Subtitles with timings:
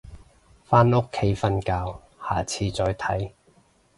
[0.65, 3.33] 返屋企瞓覺，下次再睇